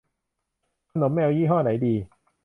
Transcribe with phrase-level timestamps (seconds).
[0.91, 1.93] ขนมแมว ยี่ห้อไหนดี